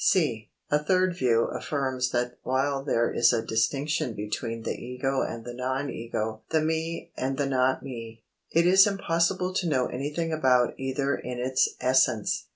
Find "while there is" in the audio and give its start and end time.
2.41-3.31